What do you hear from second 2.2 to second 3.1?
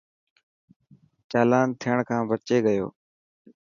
بچي گيو.